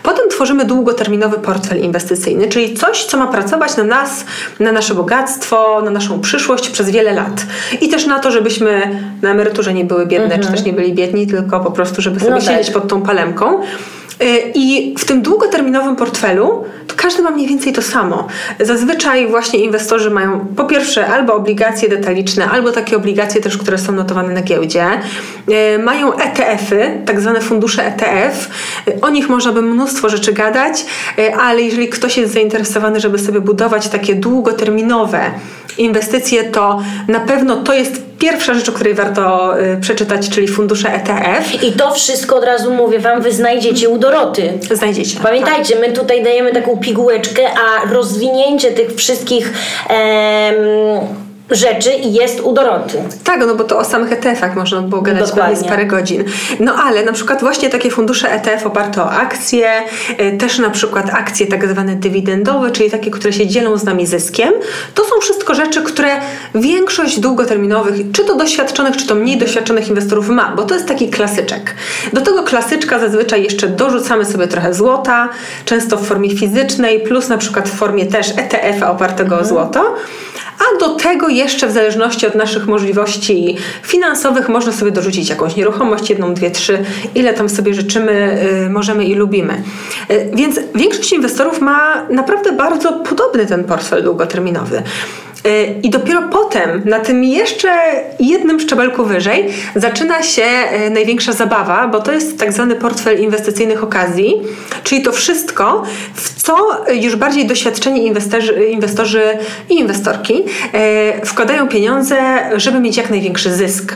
[0.04, 4.25] Potem tworzymy długoterminowy portfel inwestycyjny, czyli coś, co ma pracować na nas,
[4.60, 7.45] na nasze bogactwo, na naszą przyszłość przez wiele lat.
[7.82, 10.43] I też na to, żebyśmy na emeryturze nie były biedne, mhm.
[10.43, 12.73] czy też nie byli biedni, tylko po prostu, żeby sobie no siedzieć tak.
[12.73, 13.62] pod tą palemką.
[14.21, 18.27] Y, I w tym długoterminowym portfelu to każdy ma mniej więcej to samo.
[18.60, 23.91] Zazwyczaj właśnie inwestorzy mają po pierwsze albo obligacje detaliczne, albo takie obligacje też, które są
[23.91, 24.86] notowane na giełdzie.
[25.75, 28.49] Y, mają ETF-y, tak zwane fundusze ETF.
[28.88, 30.86] Y, o nich można by mnóstwo rzeczy gadać,
[31.41, 35.21] ale jeżeli ktoś jest zainteresowany, żeby sobie budować takie długoterminowe
[35.77, 40.93] inwestycje, to na pewno to jest pierwsza rzecz, o której warto y, przeczytać, czyli fundusze
[40.93, 41.63] ETF.
[41.63, 44.60] I to wszystko od razu mówię Wam, Wy znajdziecie u Doroty.
[44.71, 45.19] Znajdziecie.
[45.23, 49.53] Pamiętajcie, my tutaj dajemy taką pigułeczkę, a rozwinięcie tych wszystkich...
[49.89, 51.20] Em,
[51.51, 52.97] rzeczy jest u Doroty.
[53.23, 55.55] Tak, no bo to o samych ETF-ach można było gadać Dokładnie.
[55.55, 56.23] pewnie parę godzin.
[56.59, 59.69] No ale na przykład właśnie takie fundusze ETF oparte o akcje,
[60.21, 64.07] y, też na przykład akcje tak zwane dywidendowe, czyli takie, które się dzielą z nami
[64.07, 64.53] zyskiem,
[64.93, 66.09] to są wszystko rzeczy, które
[66.55, 71.09] większość długoterminowych, czy to doświadczonych, czy to mniej doświadczonych inwestorów ma, bo to jest taki
[71.09, 71.75] klasyczek.
[72.13, 75.29] Do tego klasyczka zazwyczaj jeszcze dorzucamy sobie trochę złota,
[75.65, 79.41] często w formie fizycznej, plus na przykład w formie też ETF-a opartego mhm.
[79.41, 79.95] o złoto.
[80.62, 86.10] A do tego jeszcze w zależności od naszych możliwości finansowych można sobie dorzucić jakąś nieruchomość,
[86.10, 86.84] jedną, dwie, trzy,
[87.15, 89.63] ile tam sobie życzymy, yy, możemy i lubimy.
[90.10, 94.84] Yy, więc większość inwestorów ma naprawdę bardzo podobny ten portfel długoterminowy.
[95.84, 97.69] I dopiero potem, na tym jeszcze
[98.19, 100.43] jednym szczebelku wyżej, zaczyna się
[100.88, 104.34] y, największa zabawa, bo to jest tak zwany portfel inwestycyjnych okazji,
[104.84, 109.23] czyli to wszystko, w co już bardziej doświadczeni inwestorzy, inwestorzy
[109.69, 110.34] i inwestorki
[111.21, 112.17] y, wkładają pieniądze,
[112.56, 113.95] żeby mieć jak największy zysk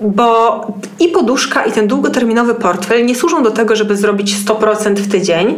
[0.00, 0.66] bo
[1.00, 5.56] i poduszka, i ten długoterminowy portfel nie służą do tego, żeby zrobić 100% w tydzień,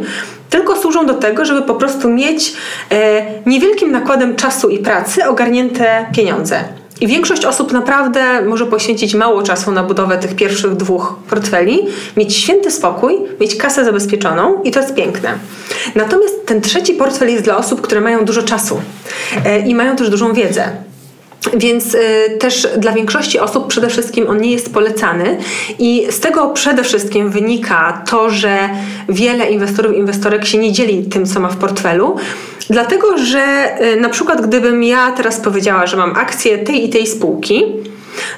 [0.49, 2.53] tylko służą do tego, żeby po prostu mieć
[2.91, 6.63] e, niewielkim nakładem czasu i pracy ogarnięte pieniądze.
[7.01, 11.79] I większość osób naprawdę może poświęcić mało czasu na budowę tych pierwszych dwóch portfeli,
[12.17, 15.33] mieć święty spokój, mieć kasę zabezpieczoną i to jest piękne.
[15.95, 18.81] Natomiast ten trzeci portfel jest dla osób, które mają dużo czasu
[19.45, 20.71] e, i mają też dużą wiedzę.
[21.53, 21.99] Więc y,
[22.39, 25.37] też dla większości osób przede wszystkim on nie jest polecany
[25.79, 28.69] i z tego przede wszystkim wynika to, że
[29.09, 32.15] wiele inwestorów, inwestorek się nie dzieli tym, co ma w portfelu.
[32.69, 37.07] Dlatego, że y, na przykład gdybym ja teraz powiedziała, że mam akcję tej i tej
[37.07, 37.63] spółki,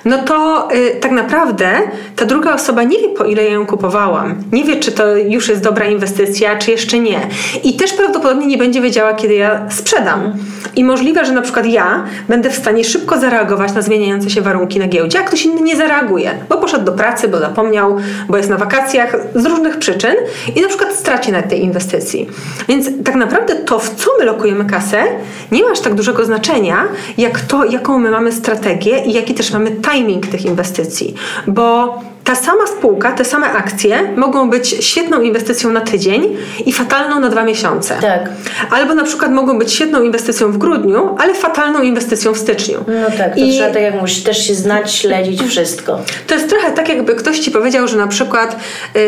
[0.06, 1.68] no to y, tak naprawdę
[2.16, 4.36] ta druga osoba nie wie, po ile ja ją kupowałam.
[4.52, 7.20] Nie wie, czy to już jest dobra inwestycja, czy jeszcze nie.
[7.64, 10.34] I też prawdopodobnie nie będzie wiedziała, kiedy ja sprzedam.
[10.76, 14.80] I możliwe, że na przykład ja będę w stanie szybko zareagować na zmieniające się warunki
[14.80, 17.98] na giełdzie, a ktoś inny nie zareaguje, bo poszedł do pracy, bo zapomniał,
[18.30, 20.16] bo jest na wakacjach, z różnych przyczyn
[20.56, 22.30] i na przykład straci na tej inwestycji.
[22.68, 25.04] Więc tak naprawdę to, w co my lokujemy kasę,
[25.52, 26.84] nie ma aż tak dużego znaczenia,
[27.18, 31.14] jak to, jaką my mamy strategię i jaki też mamy timing tych inwestycji,
[31.48, 37.20] bo ta sama spółka, te same akcje mogą być świetną inwestycją na tydzień i fatalną
[37.20, 37.96] na dwa miesiące.
[38.02, 38.30] Tak.
[38.72, 42.78] Albo na przykład mogą być świetną inwestycją w grudniu, ale fatalną inwestycją w styczniu.
[42.88, 46.00] No tak, to I trzeba tak jak musisz też się znać, śledzić wszystko.
[46.28, 48.56] To jest trochę tak, jakby ktoś ci powiedział, że na przykład,
[48.96, 49.02] yy,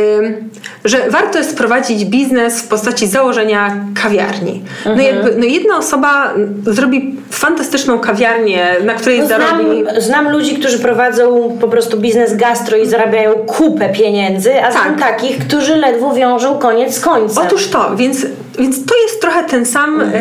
[0.86, 4.64] że warto jest prowadzić biznes w postaci założenia kawiarni.
[4.86, 5.16] No mhm.
[5.16, 6.34] Jakby, no jedna osoba
[6.66, 9.84] zrobi fantastyczną kawiarnię, na której no, zarobi...
[9.84, 14.72] Znam, znam ludzi, którzy prowadzą po prostu biznes gastro i zarabiają zarabiają kupę pieniędzy, a
[14.72, 15.00] Tak.
[15.00, 17.44] takich, którzy ledwo wiążą koniec z końcem.
[17.48, 18.26] Otóż to, więc,
[18.60, 20.12] więc to jest trochę ten sam, e,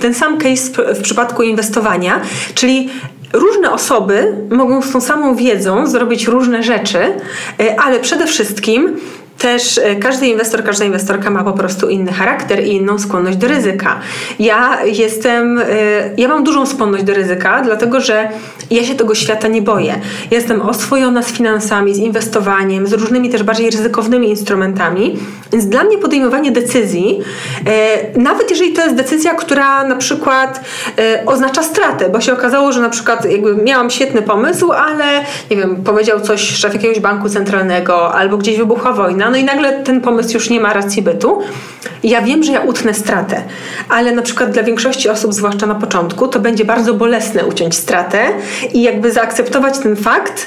[0.00, 2.20] ten sam case w, w przypadku inwestowania,
[2.54, 2.90] czyli
[3.32, 8.96] różne osoby mogą z tą samą wiedzą zrobić różne rzeczy, e, ale przede wszystkim
[9.38, 13.48] też e, każdy inwestor, każda inwestorka ma po prostu inny charakter i inną skłonność do
[13.48, 14.00] ryzyka.
[14.38, 15.64] Ja jestem, e,
[16.16, 18.28] ja mam dużą skłonność do ryzyka, dlatego że
[18.70, 20.00] ja się tego świata nie boję.
[20.30, 25.18] Jestem oswojona z finansami, z inwestowaniem, z różnymi też bardziej ryzykownymi instrumentami,
[25.52, 27.20] więc dla mnie podejmowanie decyzji,
[27.66, 30.60] e, nawet jeżeli to jest decyzja, która na przykład
[31.26, 35.04] oznacza stratę, bo się okazało, że na przykład jakby miałam świetny pomysł, ale
[35.50, 39.82] nie wiem, powiedział coś szef jakiegoś banku centralnego albo gdzieś wybuchła wojna, no i nagle
[39.82, 41.42] ten pomysł już nie ma racji bytu.
[42.02, 43.42] Ja wiem, że ja utnę stratę,
[43.88, 48.18] ale na przykład dla większości osób, zwłaszcza na początku, to będzie bardzo bolesne uciąć stratę
[48.72, 50.46] i jakby zaakceptować ten fakt,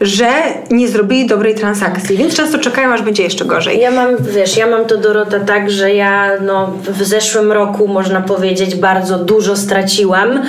[0.00, 0.28] że
[0.70, 3.80] nie zrobili dobrej transakcji, więc często czekają, aż będzie jeszcze gorzej.
[3.80, 8.20] Ja mam, wiesz, ja mam to Dorota tak, że ja no, w zeszłym roku można
[8.20, 10.42] powiedzieć bardzo dużo straciłam.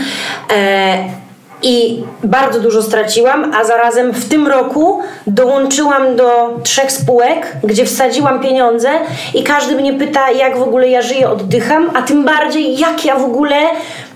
[0.52, 1.29] E,
[1.62, 8.40] i bardzo dużo straciłam, a zarazem w tym roku dołączyłam do trzech spółek, gdzie wsadziłam
[8.40, 8.90] pieniądze
[9.34, 13.16] i każdy mnie pyta, jak w ogóle ja żyję, oddycham, a tym bardziej, jak ja
[13.16, 13.56] w ogóle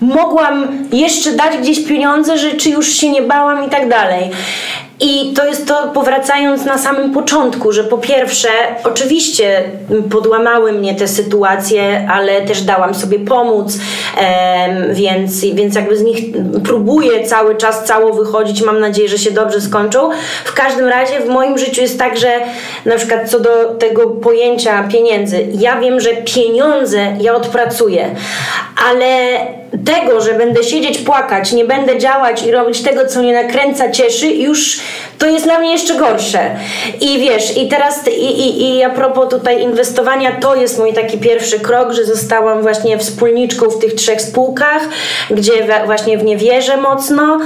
[0.00, 4.30] mogłam jeszcze dać gdzieś pieniądze, że czy już się nie bałam i tak dalej.
[5.00, 8.48] I to jest to, powracając na samym początku, że po pierwsze,
[8.84, 9.62] oczywiście
[10.10, 13.78] podłamały mnie te sytuacje, ale też dałam sobie pomóc,
[14.92, 16.18] więc, więc jakby z nich
[16.64, 18.62] próbuję cały czas cało wychodzić.
[18.62, 20.10] Mam nadzieję, że się dobrze skończą.
[20.44, 22.40] W każdym razie w moim życiu jest tak, że
[22.84, 28.10] na przykład co do tego pojęcia pieniędzy, ja wiem, że pieniądze ja odpracuję,
[28.90, 29.38] ale
[29.78, 34.26] tego, że będę siedzieć, płakać, nie będę działać i robić tego, co mnie nakręca, cieszy,
[34.26, 34.80] już
[35.18, 36.50] to jest dla mnie jeszcze gorsze.
[37.00, 41.18] I wiesz, i teraz, i, i, i a propos tutaj inwestowania, to jest mój taki
[41.18, 44.82] pierwszy krok, że zostałam właśnie wspólniczką w tych trzech spółkach,
[45.30, 45.52] gdzie
[45.86, 47.38] właśnie w nie wierzę mocno.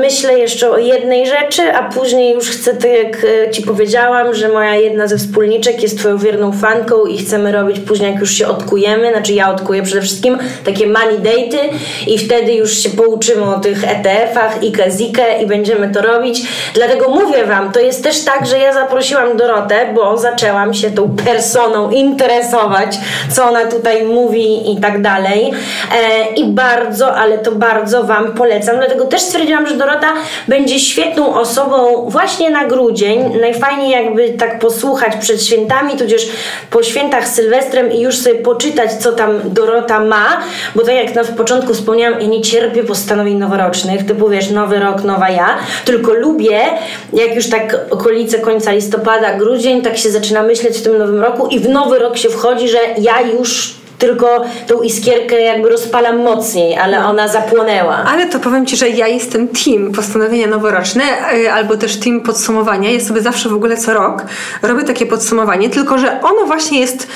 [0.00, 4.48] Myślę jeszcze o jednej rzeczy, a później już chcę, tak jak e, Ci powiedziałam, że
[4.48, 8.46] moja jedna ze wspólniczek jest Twoją wierną fanką i chcemy robić później, jak już się
[8.46, 11.58] odkujemy, znaczy ja odkuję przede wszystkim, takie money date'y
[12.06, 16.42] i wtedy już się pouczymy o tych ETF-ach, IKE, ZIKE i będziemy to robić.
[16.86, 21.16] Dlatego mówię Wam, to jest też tak, że ja zaprosiłam Dorotę, bo zaczęłam się tą
[21.24, 22.98] personą interesować,
[23.30, 25.52] co ona tutaj mówi i tak dalej.
[25.94, 28.76] E, I bardzo, ale to bardzo Wam polecam.
[28.76, 30.12] Dlatego też stwierdziłam, że Dorota
[30.48, 33.40] będzie świetną osobą właśnie na grudzień.
[33.40, 36.28] Najfajniej jakby tak posłuchać przed świętami, tudzież
[36.70, 40.40] po świętach Sylwestrem i już sobie poczytać, co tam Dorota ma,
[40.74, 45.04] bo tak jak na początku wspomniałam, ja nie cierpię postanowień noworocznych, typu wiesz, nowy rok,
[45.04, 45.48] nowa ja,
[45.84, 46.71] tylko lubię,
[47.12, 51.46] jak już tak okolice końca listopada, grudzień, tak się zaczyna myśleć w tym nowym roku
[51.46, 56.78] i w nowy rok się wchodzi, że ja już tylko tą iskierkę jakby rozpalam mocniej,
[56.78, 57.94] ale ona zapłonęła.
[57.94, 61.02] Ale to powiem Ci, że ja jestem team postanowienia noworoczne
[61.34, 62.90] y, albo też team podsumowania.
[62.90, 64.24] Ja sobie zawsze w ogóle co rok
[64.62, 67.06] robię takie podsumowanie, tylko że ono właśnie jest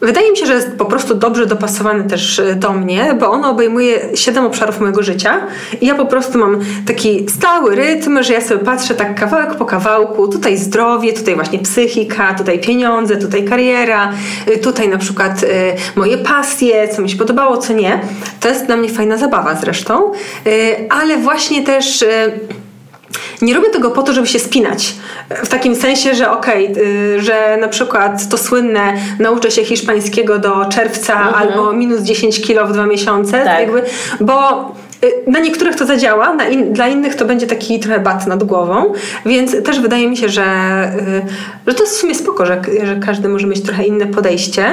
[0.00, 3.50] Wydaje mi się, że jest po prostu dobrze dopasowane też y, do mnie, bo ono
[3.50, 5.40] obejmuje siedem obszarów mojego życia
[5.80, 9.64] i ja po prostu mam taki stały rytm, że ja sobie patrzę tak kawałek po
[9.64, 14.12] kawałku, tutaj zdrowie, tutaj właśnie psychika, tutaj pieniądze, tutaj kariera,
[14.48, 15.44] y, tutaj na przykład
[15.96, 16.33] moje pasje,
[16.94, 18.00] co mi się podobało, co nie.
[18.40, 20.12] To jest dla mnie fajna zabawa zresztą,
[20.90, 22.04] ale właśnie też
[23.42, 24.94] nie robię tego po to, żeby się spinać.
[25.44, 30.64] W takim sensie, że okej, okay, że na przykład to słynne nauczę się hiszpańskiego do
[30.64, 31.34] czerwca mhm.
[31.34, 33.60] albo minus 10 kilo w dwa miesiące, Tak.
[33.60, 33.82] jakby,
[34.20, 34.93] bo y,
[35.26, 38.92] na niektórych to zadziała, in, dla innych to będzie taki trochę bat nad głową,
[39.26, 40.42] więc też wydaje mi się, że,
[41.66, 44.64] y, że to jest w sumie spoko, że, że każdy może mieć trochę inne podejście,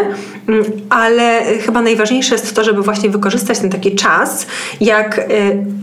[0.47, 4.47] mm, ale chyba najważniejsze jest to, żeby właśnie wykorzystać ten taki czas,
[4.81, 5.23] jak, y,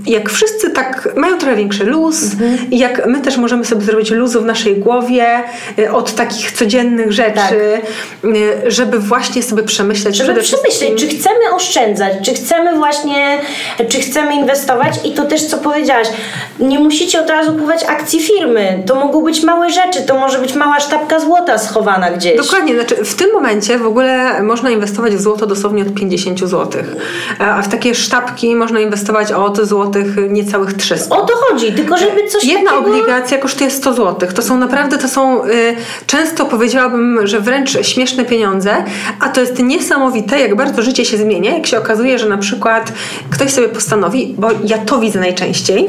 [0.06, 2.16] jak wszyscy tak mają trochę większy luz
[2.70, 5.26] i jak my też możemy sobie zrobić luzu w naszej głowie
[5.78, 7.52] y, od takich codziennych rzeczy, Tak.
[8.24, 10.70] y, żeby właśnie sobie przemyśleć Żeby przede wszystkim...
[10.72, 13.38] przemyśleć, czy chcemy oszczędzać, czy chcemy właśnie,
[13.88, 16.08] czy chcemy inwestować i to też co powiedziałaś,
[16.58, 20.54] nie musicie od razu kupować akcji firmy, to mogą być małe rzeczy, to może być
[20.54, 22.36] mała sztabka złota schowana gdzieś.
[22.36, 26.82] Dokładnie, znaczy w tym momencie w ogóle można inwestować w złoto dosłownie od 50 zł,
[27.38, 31.16] a w takie sztabki można inwestować od złotych niecałych 300.
[31.16, 32.90] O to chodzi, tylko żeby coś Jedna takiego...
[32.90, 34.28] obligacja kosztuje 100 zł.
[34.34, 38.84] To są naprawdę, to są y, często powiedziałabym, że wręcz śmieszne pieniądze,
[39.20, 42.92] a to jest niesamowite, jak bardzo życie się zmienia, jak się okazuje, że na przykład
[43.30, 45.88] ktoś sobie postanowi bo ja to widzę najczęściej,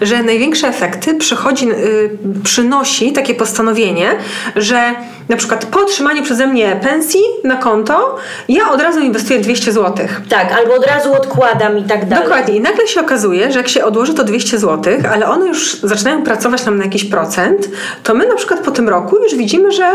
[0.00, 2.10] że największe efekty przychodzi, y,
[2.44, 4.08] przynosi takie postanowienie,
[4.56, 4.94] że
[5.28, 8.16] na przykład po otrzymaniu przeze mnie pensji na konto,
[8.48, 10.06] ja od razu inwestuję 200 zł.
[10.28, 12.24] Tak, albo od razu odkładam i tak dalej.
[12.24, 12.56] Dokładnie.
[12.56, 16.22] I nagle się okazuje, że jak się odłoży to 200 zł, ale one już zaczynają
[16.22, 17.68] pracować nam na jakiś procent,
[18.02, 19.92] to my na przykład po tym roku już widzimy, że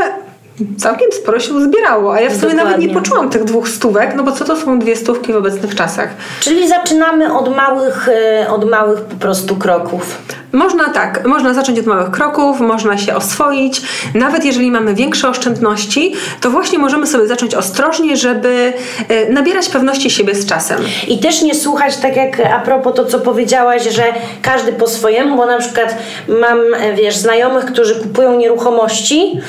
[0.77, 2.63] całkiem sporo się uzbierało, a ja w sumie Dokładnie.
[2.63, 5.75] nawet nie poczułam tych dwóch stówek, no bo co to są dwie stówki w obecnych
[5.75, 6.09] czasach?
[6.39, 10.17] Czyli zaczynamy od małych, e, od małych po prostu kroków.
[10.51, 13.81] Można tak, można zacząć od małych kroków, można się oswoić.
[14.15, 18.73] Nawet jeżeli mamy większe oszczędności, to właśnie możemy sobie zacząć ostrożnie, żeby
[19.09, 20.77] e, nabierać pewności siebie z czasem.
[21.07, 24.03] I też nie słuchać, tak jak a propos to, co powiedziałaś, że
[24.41, 25.95] każdy po swojemu, bo na przykład
[26.27, 29.39] mam, e, wiesz, znajomych, którzy kupują nieruchomości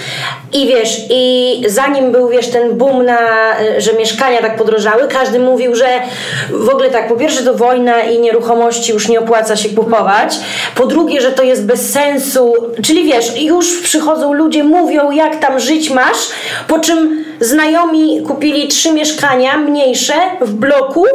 [0.52, 3.18] i wiesz, i zanim był, wiesz, ten boom na,
[3.78, 5.86] że mieszkania tak podrożały, każdy mówił, że
[6.50, 10.34] w ogóle tak, po pierwsze to wojna i nieruchomości już nie opłaca się kupować,
[10.74, 15.60] po drugie, że to jest bez sensu, czyli wiesz, już przychodzą ludzie, mówią jak tam
[15.60, 16.28] żyć masz,
[16.68, 21.06] po czym znajomi kupili trzy mieszkania mniejsze w bloku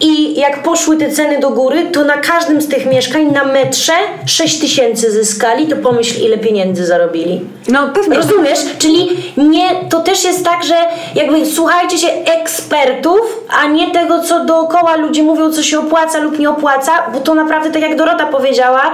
[0.00, 3.92] i jak poszły te ceny do góry, to na każdym z tych mieszkań na metrze
[4.26, 7.40] 6 tysięcy zyskali, to pomyśl ile pieniędzy zarobili.
[7.68, 8.16] No pewnie.
[8.16, 8.58] Rozumiesz?
[8.78, 10.74] Czyli nie, to też jest tak, że
[11.14, 16.38] jakby słuchajcie się ekspertów, a nie tego, co dookoła ludzie mówią, co się opłaca lub
[16.38, 18.92] nie opłaca, bo to naprawdę, tak jak Dorota powiedziała,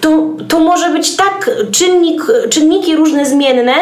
[0.00, 3.74] to, to może być tak czynnik, czynniki różne zmienne,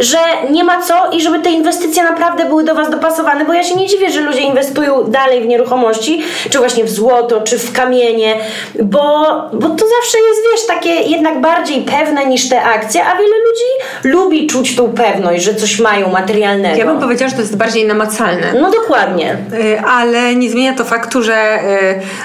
[0.00, 0.18] że
[0.50, 3.74] nie ma co i żeby te inwestycje naprawdę były do Was dopasowane, bo ja się
[3.74, 8.36] nie dziwię, że ludzie inwestują dalej w nieruchomości, czy właśnie w złoto, czy w kamienie,
[8.82, 13.36] bo, bo to zawsze jest, wiesz, takie jednak bardziej pewne niż te akcje, a wiele
[13.48, 13.68] ludzi
[14.04, 16.78] lubi czuć tą pewność, że coś mają materialnego.
[16.78, 18.52] Ja bym powiedziała, że to jest bardziej namacalne.
[18.60, 19.36] No dokładnie.
[19.54, 21.58] Y, Ale nie zmienia to faktu, że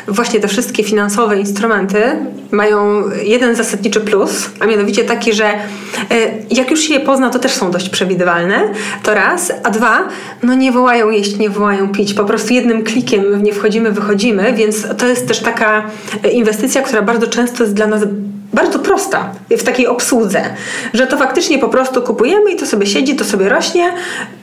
[0.08, 2.02] y, właśnie te wszystkie finansowe instrumenty
[2.52, 5.46] mają jeden zasadniczy plus, a mianowicie taki, że
[6.12, 8.70] y, jak już się je pozna, to też są dość przewidywalne,
[9.04, 9.33] to raz,
[9.64, 10.08] a dwa,
[10.44, 14.54] no nie wołają jeść, nie wołają pić, po prostu jednym klikiem w nie wchodzimy, wychodzimy,
[14.54, 15.84] więc to jest też taka
[16.26, 18.02] y, inwestycja, która bardzo często jest dla nas
[18.54, 20.42] bardzo prosta w takiej obsłudze,
[20.94, 23.94] że to faktycznie po prostu kupujemy i to sobie siedzi, to sobie rośnie,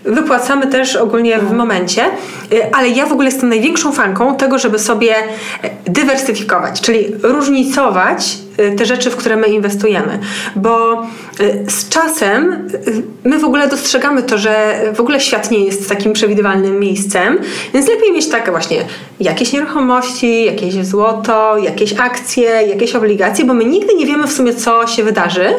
[0.05, 2.05] wypłacamy też ogólnie w momencie,
[2.53, 8.39] Y, ale ja w ogóle jestem największą fanką tego, żeby sobie y, dywersyfikować, czyli różnicować
[8.77, 10.19] te rzeczy, w które my inwestujemy,
[10.57, 11.03] bo
[11.41, 15.89] y, z czasem y, my w ogóle dostrzegamy to, że w ogóle świat nie jest
[15.89, 17.39] takim przewidywalnym miejscem,
[17.75, 18.85] więc lepiej mieć takie właśnie
[19.21, 24.55] jakieś nieruchomości, jakieś złoto, jakieś akcje, jakieś obligacje, bo my nigdy nie wiemy w sumie,
[24.55, 25.55] co się wydarzy.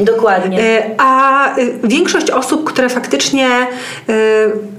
[0.00, 0.60] Dokładnie.
[0.60, 3.48] Y, A y, większość osób, które faktycznie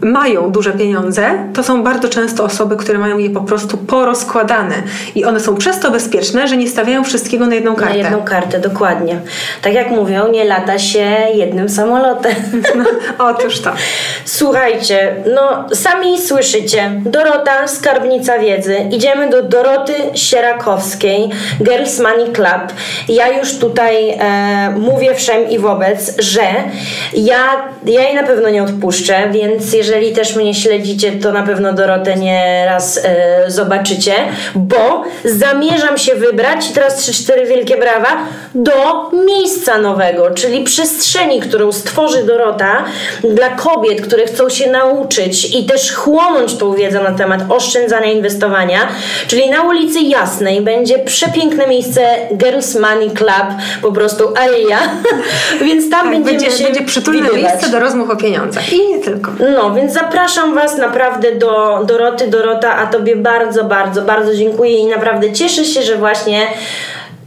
[0.02, 4.76] y, mają duże pieniądze, to są bardzo często osoby, które mają je po prostu porozkładane
[5.16, 7.93] i one są przez to bezpieczne, że nie stawiają wszystkiego na jedną kartę.
[7.93, 9.20] Na jedną kartę, dokładnie.
[9.62, 12.36] Tak jak mówią, nie lata się jednym samolotem.
[13.30, 13.72] Otóż to.
[14.26, 16.91] Słuchajcie, no sami słyszycie.
[17.06, 18.78] Dorota, skarbnica wiedzy.
[18.91, 21.30] Idziemy do Doroty Sierakowskiej,
[21.62, 22.74] Girls Money Club.
[23.10, 26.41] Ja już tutaj e, mówię wszem i wobec, że
[27.13, 31.74] ja, ja jej na pewno nie odpuszczę, więc jeżeli też mnie śledzicie, to na pewno
[31.74, 34.13] Dorotę nie raz e, zobaczycie,
[34.56, 38.18] bo zamierzam się wybrać, i teraz 3-4 wielkie brawa,
[38.56, 38.72] do
[39.26, 42.84] miejsca nowego, czyli przestrzeni, którą stworzy Dorota
[43.24, 48.88] dla kobiet, które chcą się nauczyć i też chłonąć tą wiedzę na temat oszczędzania, inwestowania,
[49.28, 52.02] czyli na ulicy Jasnej będzie przepiękne miejsce
[52.34, 53.48] Girls Money Club,
[53.82, 54.80] po prostu aja,
[55.66, 57.44] więc tam Tak, będziemy będzie, się będzie przytulne widywać.
[57.44, 58.74] miejsce do rozmów o pieniądzach.
[58.74, 59.32] I nie tylko.
[59.56, 62.28] No, więc zapraszam Was naprawdę do Doroty.
[62.28, 66.48] Dorota, a Tobie bardzo, bardzo, bardzo dziękuję i naprawdę cieszę się, że właśnie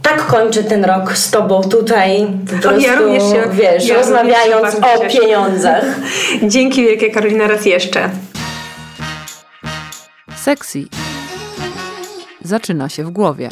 [0.01, 4.73] tak kończę ten rok z Tobą tutaj, po prostu, ja również się- wiesz, ja rozmawiając
[4.73, 5.19] również się o cieszę.
[5.19, 5.83] pieniądzach.
[6.43, 8.09] Dzięki wielkie Karolina raz jeszcze.
[10.35, 10.85] Sexy
[12.41, 13.49] zaczyna się w głowie.